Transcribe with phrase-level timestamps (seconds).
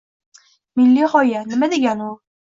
[0.79, 2.17] “Milliy g‘oya”– nima degani u?